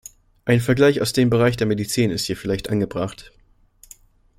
[0.45, 3.31] Ein Vergleich aus dem Bereich der Medizin ist hier vielleicht angebracht.